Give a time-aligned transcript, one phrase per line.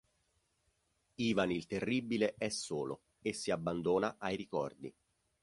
[1.17, 4.91] Ivan il Terribile è solo e si abbandona ai ricordi.